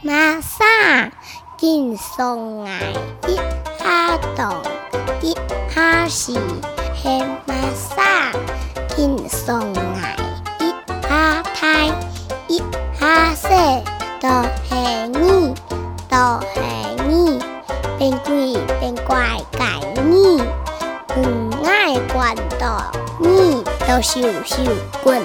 [0.00, 1.12] 马上
[1.58, 2.70] 紧松来
[3.28, 3.36] 一
[3.78, 4.62] 哈东
[5.20, 5.34] 一
[5.74, 6.38] 哈西，
[7.02, 8.32] 黑马上
[8.96, 10.16] 紧松来
[10.58, 10.72] 一
[11.06, 11.86] 哈太
[12.48, 12.60] 一
[12.98, 13.48] 哈西，
[14.22, 14.28] 都
[14.66, 14.74] 系
[15.20, 15.54] 你，
[16.08, 16.60] 都系
[17.06, 17.38] 你，
[17.98, 19.66] 变鬼变怪怪
[20.02, 20.40] 你，
[21.16, 22.90] 唔爱管到
[23.20, 24.62] 你都秀秀
[25.04, 25.22] 滚。